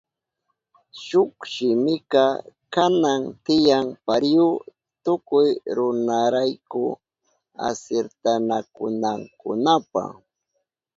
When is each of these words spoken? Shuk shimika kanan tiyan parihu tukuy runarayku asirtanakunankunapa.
Shuk 1.05 1.33
shimika 1.53 2.23
kanan 2.73 3.21
tiyan 3.45 3.87
parihu 4.05 4.49
tukuy 5.03 5.49
runarayku 5.77 6.85
asirtanakunankunapa. 7.67 10.03